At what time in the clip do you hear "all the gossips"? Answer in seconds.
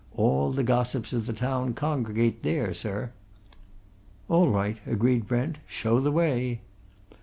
0.15-1.13